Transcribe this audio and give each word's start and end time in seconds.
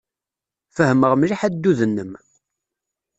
Fehmeɣ 0.75 1.13
mliḥ 1.15 1.41
addud-nnem. 1.47 2.11